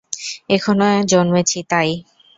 এখানে 0.49 0.87
জন্মেছি 1.11 1.59
তাই। 1.71 1.89